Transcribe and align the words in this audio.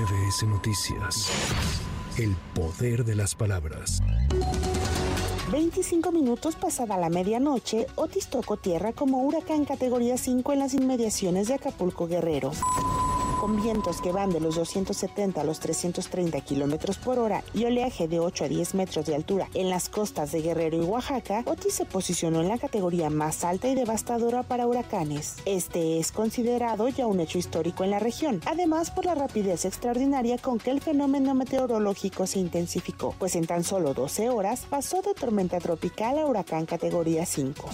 MBS 0.00 0.44
Noticias. 0.44 1.30
El 2.16 2.34
poder 2.54 3.04
de 3.04 3.14
las 3.14 3.34
palabras. 3.34 4.00
25 5.52 6.10
minutos 6.10 6.56
pasada 6.56 6.96
la 6.96 7.10
medianoche, 7.10 7.86
Otis 7.96 8.28
tocó 8.28 8.56
tierra 8.56 8.92
como 8.92 9.22
huracán 9.22 9.66
categoría 9.66 10.16
5 10.16 10.54
en 10.54 10.58
las 10.58 10.72
inmediaciones 10.72 11.48
de 11.48 11.54
Acapulco 11.54 12.06
Guerrero 12.06 12.52
con 13.40 13.56
vientos 13.56 14.02
que 14.02 14.12
van 14.12 14.28
de 14.28 14.38
los 14.38 14.56
270 14.56 15.40
a 15.40 15.44
los 15.44 15.60
330 15.60 16.38
kilómetros 16.42 16.98
por 16.98 17.18
hora 17.18 17.42
y 17.54 17.64
oleaje 17.64 18.06
de 18.06 18.20
8 18.20 18.44
a 18.44 18.48
10 18.48 18.74
metros 18.74 19.06
de 19.06 19.14
altura 19.14 19.48
en 19.54 19.70
las 19.70 19.88
costas 19.88 20.30
de 20.30 20.42
Guerrero 20.42 20.76
y 20.76 20.84
Oaxaca, 20.84 21.42
Otis 21.46 21.72
se 21.72 21.86
posicionó 21.86 22.42
en 22.42 22.48
la 22.48 22.58
categoría 22.58 23.08
más 23.08 23.42
alta 23.42 23.68
y 23.68 23.74
devastadora 23.74 24.42
para 24.42 24.66
huracanes. 24.66 25.36
Este 25.46 25.98
es 25.98 26.12
considerado 26.12 26.88
ya 26.90 27.06
un 27.06 27.20
hecho 27.20 27.38
histórico 27.38 27.82
en 27.82 27.92
la 27.92 27.98
región, 27.98 28.42
además 28.44 28.90
por 28.90 29.06
la 29.06 29.14
rapidez 29.14 29.64
extraordinaria 29.64 30.36
con 30.36 30.58
que 30.58 30.70
el 30.70 30.82
fenómeno 30.82 31.34
meteorológico 31.34 32.26
se 32.26 32.40
intensificó, 32.40 33.14
pues 33.18 33.36
en 33.36 33.46
tan 33.46 33.64
solo 33.64 33.94
12 33.94 34.28
horas 34.28 34.66
pasó 34.68 35.00
de 35.00 35.14
tormenta 35.14 35.60
tropical 35.60 36.18
a 36.18 36.26
huracán 36.26 36.66
categoría 36.66 37.24
5. 37.24 37.70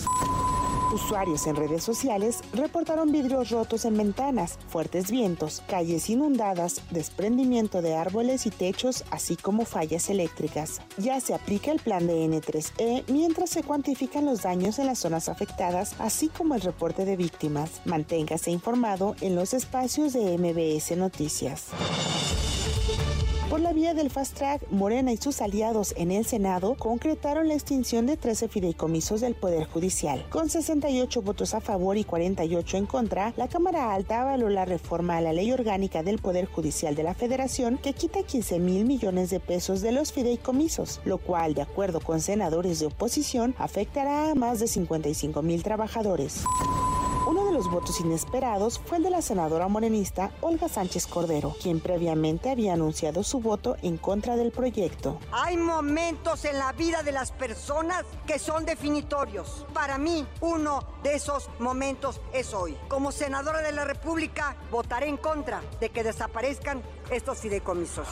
Usuarios 0.92 1.46
en 1.48 1.56
redes 1.56 1.82
sociales 1.82 2.40
reportaron 2.52 3.10
vidrios 3.10 3.50
rotos 3.50 3.84
en 3.84 3.96
ventanas, 3.96 4.58
fuertes 4.68 5.10
vientos, 5.10 5.62
calles 5.66 6.08
inundadas, 6.08 6.80
desprendimiento 6.90 7.82
de 7.82 7.96
árboles 7.96 8.46
y 8.46 8.50
techos, 8.50 9.04
así 9.10 9.36
como 9.36 9.64
fallas 9.64 10.08
eléctricas. 10.10 10.80
Ya 10.96 11.20
se 11.20 11.34
aplica 11.34 11.72
el 11.72 11.80
plan 11.80 12.06
de 12.06 12.24
N3E 12.26 13.04
mientras 13.08 13.50
se 13.50 13.64
cuantifican 13.64 14.24
los 14.24 14.42
daños 14.42 14.78
en 14.78 14.86
las 14.86 15.00
zonas 15.00 15.28
afectadas, 15.28 15.96
así 15.98 16.28
como 16.28 16.54
el 16.54 16.60
reporte 16.60 17.04
de 17.04 17.16
víctimas. 17.16 17.82
Manténgase 17.84 18.52
informado 18.52 19.16
en 19.20 19.34
los 19.34 19.54
espacios 19.54 20.12
de 20.12 20.38
MBS 20.38 20.96
Noticias. 20.96 21.66
Por 23.56 23.62
la 23.62 23.72
vía 23.72 23.94
del 23.94 24.10
fast 24.10 24.36
track, 24.36 24.70
Morena 24.70 25.12
y 25.12 25.16
sus 25.16 25.40
aliados 25.40 25.94
en 25.96 26.10
el 26.10 26.26
Senado 26.26 26.76
concretaron 26.78 27.48
la 27.48 27.54
extinción 27.54 28.04
de 28.04 28.18
13 28.18 28.48
fideicomisos 28.48 29.22
del 29.22 29.34
Poder 29.34 29.66
Judicial. 29.66 30.26
Con 30.28 30.50
68 30.50 31.22
votos 31.22 31.54
a 31.54 31.62
favor 31.62 31.96
y 31.96 32.04
48 32.04 32.76
en 32.76 32.84
contra, 32.84 33.32
la 33.38 33.48
Cámara 33.48 33.94
Alta 33.94 34.20
avaló 34.20 34.50
la 34.50 34.66
reforma 34.66 35.16
a 35.16 35.22
la 35.22 35.32
Ley 35.32 35.52
Orgánica 35.52 36.02
del 36.02 36.18
Poder 36.18 36.44
Judicial 36.44 36.94
de 36.94 37.04
la 37.04 37.14
Federación 37.14 37.78
que 37.78 37.94
quita 37.94 38.24
15 38.24 38.58
mil 38.58 38.84
millones 38.84 39.30
de 39.30 39.40
pesos 39.40 39.80
de 39.80 39.92
los 39.92 40.12
fideicomisos, 40.12 41.00
lo 41.06 41.16
cual, 41.16 41.54
de 41.54 41.62
acuerdo 41.62 42.00
con 42.00 42.20
senadores 42.20 42.80
de 42.80 42.88
oposición, 42.88 43.54
afectará 43.56 44.32
a 44.32 44.34
más 44.34 44.60
de 44.60 44.66
55 44.66 45.40
mil 45.40 45.62
trabajadores. 45.62 46.44
Los 47.56 47.70
votos 47.70 48.00
inesperados 48.00 48.78
fue 48.84 48.98
el 48.98 49.04
de 49.04 49.08
la 49.08 49.22
senadora 49.22 49.66
morenista 49.66 50.30
Olga 50.42 50.68
Sánchez 50.68 51.06
Cordero, 51.06 51.56
quien 51.62 51.80
previamente 51.80 52.50
había 52.50 52.74
anunciado 52.74 53.22
su 53.22 53.40
voto 53.40 53.78
en 53.80 53.96
contra 53.96 54.36
del 54.36 54.52
proyecto. 54.52 55.18
Hay 55.32 55.56
momentos 55.56 56.44
en 56.44 56.58
la 56.58 56.72
vida 56.72 57.02
de 57.02 57.12
las 57.12 57.32
personas 57.32 58.04
que 58.26 58.38
son 58.38 58.66
definitorios. 58.66 59.64
Para 59.72 59.96
mí, 59.96 60.26
uno 60.42 60.80
de 61.02 61.14
esos 61.14 61.48
momentos 61.58 62.20
es 62.34 62.52
hoy. 62.52 62.76
Como 62.88 63.10
senadora 63.10 63.62
de 63.62 63.72
la 63.72 63.84
República, 63.84 64.54
votaré 64.70 65.08
en 65.08 65.16
contra 65.16 65.62
de 65.80 65.88
que 65.88 66.04
desaparezcan 66.04 66.82
estos 67.10 67.38
fideicomisos. 67.38 68.06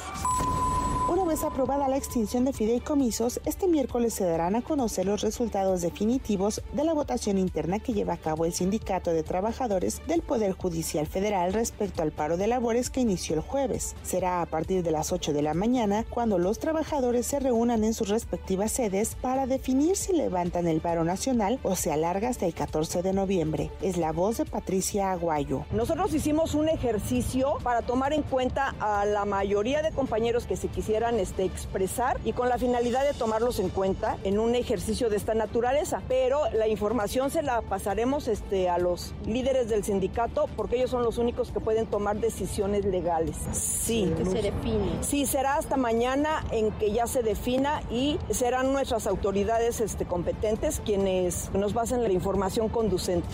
Una 1.06 1.26
vez 1.26 1.44
aprobada 1.44 1.86
la 1.88 1.98
extinción 1.98 2.46
de 2.46 2.54
fideicomisos, 2.54 3.38
este 3.44 3.68
miércoles 3.68 4.14
se 4.14 4.24
darán 4.24 4.56
a 4.56 4.62
conocer 4.62 5.04
los 5.04 5.20
resultados 5.20 5.82
definitivos 5.82 6.62
de 6.72 6.82
la 6.82 6.94
votación 6.94 7.36
interna 7.36 7.78
que 7.78 7.92
lleva 7.92 8.14
a 8.14 8.16
cabo 8.16 8.46
el 8.46 8.54
Sindicato 8.54 9.10
de 9.10 9.22
Trabajadores 9.22 10.00
del 10.06 10.22
Poder 10.22 10.52
Judicial 10.52 11.06
Federal 11.06 11.52
respecto 11.52 12.00
al 12.00 12.10
paro 12.10 12.38
de 12.38 12.46
labores 12.46 12.88
que 12.88 13.02
inició 13.02 13.34
el 13.34 13.42
jueves. 13.42 13.94
Será 14.02 14.40
a 14.40 14.46
partir 14.46 14.82
de 14.82 14.92
las 14.92 15.12
8 15.12 15.34
de 15.34 15.42
la 15.42 15.52
mañana 15.52 16.06
cuando 16.08 16.38
los 16.38 16.58
trabajadores 16.58 17.26
se 17.26 17.38
reúnan 17.38 17.84
en 17.84 17.92
sus 17.92 18.08
respectivas 18.08 18.72
sedes 18.72 19.14
para 19.20 19.46
definir 19.46 19.96
si 19.96 20.14
levantan 20.14 20.66
el 20.66 20.80
paro 20.80 21.04
nacional 21.04 21.60
o 21.64 21.76
se 21.76 21.92
alarga 21.92 22.30
hasta 22.30 22.46
el 22.46 22.54
14 22.54 23.02
de 23.02 23.12
noviembre. 23.12 23.70
Es 23.82 23.98
la 23.98 24.12
voz 24.12 24.38
de 24.38 24.46
Patricia 24.46 25.12
Aguayo. 25.12 25.66
Nosotros 25.70 26.14
hicimos 26.14 26.54
un 26.54 26.70
ejercicio 26.70 27.58
para 27.62 27.82
tomar 27.82 28.14
en 28.14 28.22
cuenta 28.22 28.74
a 28.80 29.04
la 29.04 29.26
mayoría 29.26 29.82
de 29.82 29.92
compañeros 29.92 30.46
que 30.46 30.56
se 30.56 30.68
quisieran 30.68 30.93
este, 30.94 31.44
expresar 31.44 32.20
y 32.24 32.32
con 32.32 32.48
la 32.48 32.56
finalidad 32.56 33.04
de 33.04 33.14
tomarlos 33.14 33.58
en 33.58 33.68
cuenta 33.68 34.16
en 34.22 34.38
un 34.38 34.54
ejercicio 34.54 35.10
de 35.10 35.16
esta 35.16 35.34
naturaleza. 35.34 36.02
Pero 36.08 36.38
la 36.52 36.68
información 36.68 37.30
se 37.30 37.42
la 37.42 37.62
pasaremos 37.62 38.28
este, 38.28 38.68
a 38.68 38.78
los 38.78 39.12
líderes 39.26 39.68
del 39.68 39.82
sindicato 39.82 40.46
porque 40.56 40.76
ellos 40.76 40.90
son 40.90 41.02
los 41.02 41.18
únicos 41.18 41.50
que 41.50 41.60
pueden 41.60 41.86
tomar 41.86 42.16
decisiones 42.20 42.84
legales. 42.84 43.36
Sí. 43.52 44.12
Que 44.16 44.24
se 44.24 44.42
define. 44.42 45.02
Sí, 45.02 45.26
será 45.26 45.56
hasta 45.56 45.76
mañana 45.76 46.44
en 46.52 46.70
que 46.72 46.92
ya 46.92 47.06
se 47.06 47.22
defina 47.22 47.82
y 47.90 48.18
serán 48.30 48.72
nuestras 48.72 49.06
autoridades 49.06 49.80
este, 49.80 50.04
competentes 50.04 50.80
quienes 50.84 51.50
nos 51.54 51.74
basen 51.74 52.02
la 52.02 52.12
información 52.12 52.68
conducente. 52.68 53.28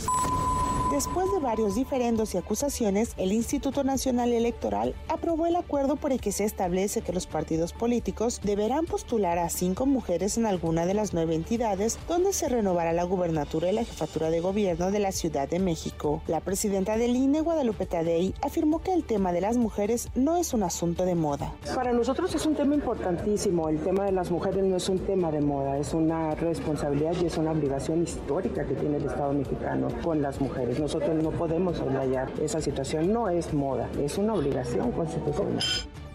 Después 0.90 1.30
de 1.32 1.38
varios 1.38 1.76
diferendos 1.76 2.34
y 2.34 2.38
acusaciones, 2.38 3.14
el 3.16 3.30
Instituto 3.30 3.84
Nacional 3.84 4.32
Electoral 4.32 4.96
aprobó 5.06 5.46
el 5.46 5.54
acuerdo 5.54 5.94
por 5.94 6.10
el 6.10 6.20
que 6.20 6.32
se 6.32 6.42
establece 6.42 7.00
que 7.00 7.12
los 7.12 7.28
partidos 7.28 7.72
políticos 7.72 8.40
deberán 8.42 8.86
postular 8.86 9.38
a 9.38 9.50
cinco 9.50 9.86
mujeres 9.86 10.36
en 10.36 10.46
alguna 10.46 10.86
de 10.86 10.94
las 10.94 11.14
nueve 11.14 11.36
entidades 11.36 11.96
donde 12.08 12.32
se 12.32 12.48
renovará 12.48 12.92
la 12.92 13.04
gubernatura 13.04 13.70
y 13.70 13.72
la 13.72 13.84
jefatura 13.84 14.30
de 14.30 14.40
gobierno 14.40 14.90
de 14.90 14.98
la 14.98 15.12
Ciudad 15.12 15.48
de 15.48 15.60
México. 15.60 16.22
La 16.26 16.40
presidenta 16.40 16.96
del 16.96 17.14
INE, 17.14 17.40
Guadalupe 17.40 17.86
Tadei, 17.86 18.34
afirmó 18.42 18.82
que 18.82 18.92
el 18.92 19.04
tema 19.04 19.30
de 19.32 19.42
las 19.42 19.58
mujeres 19.58 20.08
no 20.16 20.38
es 20.38 20.54
un 20.54 20.64
asunto 20.64 21.04
de 21.04 21.14
moda. 21.14 21.54
Para 21.72 21.92
nosotros 21.92 22.34
es 22.34 22.44
un 22.46 22.56
tema 22.56 22.74
importantísimo. 22.74 23.68
El 23.68 23.78
tema 23.78 24.06
de 24.06 24.12
las 24.12 24.32
mujeres 24.32 24.64
no 24.64 24.76
es 24.76 24.88
un 24.88 24.98
tema 24.98 25.30
de 25.30 25.40
moda, 25.40 25.78
es 25.78 25.94
una 25.94 26.34
responsabilidad 26.34 27.14
y 27.22 27.26
es 27.26 27.38
una 27.38 27.52
obligación 27.52 28.02
histórica 28.02 28.66
que 28.66 28.74
tiene 28.74 28.96
el 28.96 29.06
Estado 29.06 29.32
mexicano 29.32 29.86
con 30.02 30.20
las 30.20 30.40
mujeres. 30.40 30.79
Nosotros 30.80 31.22
no 31.22 31.30
podemos 31.30 31.76
soslayar 31.76 32.30
esa 32.40 32.58
situación, 32.58 33.12
no 33.12 33.28
es 33.28 33.52
moda, 33.52 33.86
es 34.02 34.16
una 34.16 34.32
obligación 34.32 34.90
constitucional. 34.92 35.62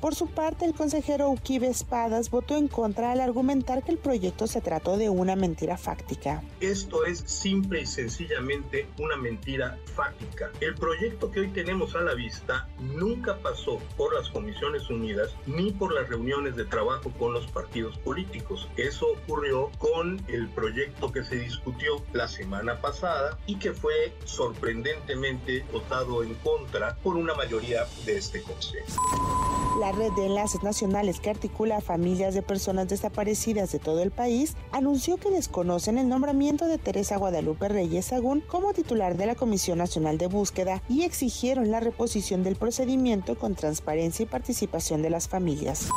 Por 0.01 0.13
su 0.13 0.27
parte, 0.27 0.65
el 0.65 0.73
consejero 0.73 1.29
Uquibe 1.29 1.67
Espadas 1.67 2.29
votó 2.29 2.57
en 2.57 2.67
contra 2.67 3.11
al 3.11 3.21
argumentar 3.21 3.83
que 3.83 3.91
el 3.91 3.97
proyecto 3.97 4.45
se 4.47 4.61
trató 4.61 4.97
de 4.97 5.09
una 5.09 5.35
mentira 5.35 5.77
fáctica. 5.77 6.43
Esto 6.59 7.05
es 7.05 7.19
simple 7.19 7.81
y 7.81 7.85
sencillamente 7.85 8.87
una 8.99 9.15
mentira 9.15 9.79
fáctica. 9.95 10.51
El 10.59 10.75
proyecto 10.75 11.31
que 11.31 11.41
hoy 11.41 11.47
tenemos 11.49 11.95
a 11.95 12.01
la 12.01 12.13
vista 12.13 12.67
nunca 12.79 13.37
pasó 13.39 13.79
por 13.97 14.13
las 14.13 14.29
Comisiones 14.29 14.89
Unidas 14.89 15.35
ni 15.47 15.71
por 15.71 15.93
las 15.93 16.07
reuniones 16.09 16.55
de 16.55 16.65
trabajo 16.65 17.11
con 17.17 17.33
los 17.33 17.47
partidos 17.47 17.97
políticos. 17.99 18.67
Eso 18.77 19.07
ocurrió 19.11 19.71
con 19.77 20.23
el 20.27 20.49
proyecto 20.49 21.11
que 21.11 21.23
se 21.23 21.37
discutió 21.37 22.03
la 22.13 22.27
semana 22.27 22.81
pasada 22.81 23.37
y 23.47 23.57
que 23.57 23.73
fue 23.73 24.13
sorprendentemente 24.25 25.65
votado 25.71 26.23
en 26.23 26.35
contra 26.35 26.95
por 26.97 27.15
una 27.15 27.33
mayoría 27.33 27.85
de 28.05 28.17
este 28.17 28.41
Consejo. 28.41 29.64
La 29.79 29.91
red 29.91 30.13
de 30.13 30.27
enlaces 30.27 30.63
nacionales 30.63 31.19
que 31.19 31.29
articula 31.29 31.77
a 31.77 31.81
familias 31.81 32.33
de 32.33 32.41
personas 32.41 32.87
desaparecidas 32.87 33.73
de 33.73 33.79
todo 33.79 34.01
el 34.01 34.11
país 34.11 34.55
anunció 34.71 35.17
que 35.17 35.29
desconocen 35.29 35.97
el 35.97 36.07
nombramiento 36.07 36.65
de 36.65 36.77
Teresa 36.77 37.17
Guadalupe 37.17 37.67
Reyes 37.67 38.05
Sagún 38.05 38.39
como 38.39 38.73
titular 38.73 39.17
de 39.17 39.25
la 39.25 39.35
Comisión 39.35 39.79
Nacional 39.79 40.17
de 40.17 40.27
Búsqueda 40.27 40.81
y 40.87 41.03
exigieron 41.03 41.71
la 41.71 41.81
reposición 41.81 42.41
del 42.41 42.55
procedimiento 42.55 43.37
con 43.37 43.55
transparencia 43.55 44.23
y 44.23 44.27
participación 44.27 45.01
de 45.01 45.09
las 45.09 45.27
familias. 45.27 45.89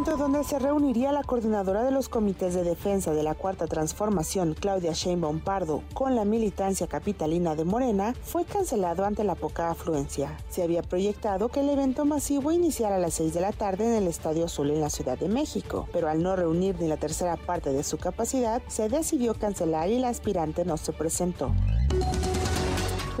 Evento 0.00 0.16
donde 0.16 0.44
se 0.44 0.58
reuniría 0.58 1.12
la 1.12 1.22
coordinadora 1.22 1.82
de 1.82 1.90
los 1.90 2.08
comités 2.08 2.54
de 2.54 2.64
defensa 2.64 3.12
de 3.12 3.22
la 3.22 3.34
Cuarta 3.34 3.66
Transformación, 3.66 4.56
Claudia 4.58 4.92
Sheinbaum 4.94 5.40
Pardo, 5.40 5.82
con 5.92 6.16
la 6.16 6.24
militancia 6.24 6.86
capitalina 6.86 7.54
de 7.54 7.66
Morena, 7.66 8.14
fue 8.22 8.46
cancelado 8.46 9.04
ante 9.04 9.24
la 9.24 9.34
poca 9.34 9.70
afluencia. 9.70 10.38
Se 10.48 10.62
había 10.62 10.82
proyectado 10.82 11.50
que 11.50 11.60
el 11.60 11.68
evento 11.68 12.06
masivo 12.06 12.50
iniciara 12.50 12.96
a 12.96 12.98
las 12.98 13.12
6 13.12 13.34
de 13.34 13.40
la 13.42 13.52
tarde 13.52 13.88
en 13.88 14.02
el 14.02 14.08
Estadio 14.08 14.46
Azul 14.46 14.70
en 14.70 14.80
la 14.80 14.88
Ciudad 14.88 15.18
de 15.18 15.28
México, 15.28 15.86
pero 15.92 16.08
al 16.08 16.22
no 16.22 16.34
reunir 16.34 16.80
ni 16.80 16.88
la 16.88 16.96
tercera 16.96 17.36
parte 17.36 17.70
de 17.70 17.82
su 17.82 17.98
capacidad, 17.98 18.62
se 18.68 18.88
decidió 18.88 19.34
cancelar 19.34 19.90
y 19.90 19.98
la 19.98 20.08
aspirante 20.08 20.64
no 20.64 20.78
se 20.78 20.94
presentó. 20.94 21.52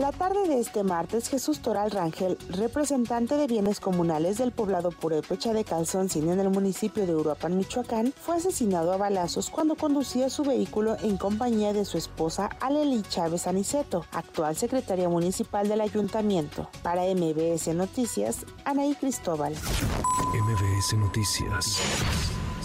La 0.00 0.12
tarde 0.12 0.48
de 0.48 0.58
este 0.58 0.82
martes, 0.82 1.28
Jesús 1.28 1.60
Toral 1.60 1.90
Rangel, 1.90 2.38
representante 2.48 3.36
de 3.36 3.46
bienes 3.46 3.80
comunales 3.80 4.38
del 4.38 4.50
poblado 4.50 4.92
Purépecha 4.92 5.52
de 5.52 5.62
Calzoncín 5.62 6.30
en 6.30 6.40
el 6.40 6.48
municipio 6.48 7.06
de 7.06 7.14
Uruapan, 7.14 7.58
Michoacán, 7.58 8.14
fue 8.18 8.36
asesinado 8.36 8.94
a 8.94 8.96
balazos 8.96 9.50
cuando 9.50 9.74
conducía 9.74 10.30
su 10.30 10.42
vehículo 10.42 10.96
en 11.02 11.18
compañía 11.18 11.74
de 11.74 11.84
su 11.84 11.98
esposa 11.98 12.48
Aleli 12.60 13.02
Chávez 13.02 13.46
Aniceto, 13.46 14.06
actual 14.12 14.56
secretaria 14.56 15.10
municipal 15.10 15.68
del 15.68 15.82
ayuntamiento. 15.82 16.70
Para 16.82 17.02
MBS 17.02 17.74
Noticias, 17.74 18.46
Anaí 18.64 18.94
Cristóbal. 18.94 19.52
MBS 19.52 20.94
Noticias. 20.96 21.78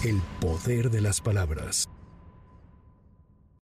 El 0.06 0.22
poder 0.40 0.90
de 0.90 1.02
las 1.02 1.20
palabras. 1.20 1.90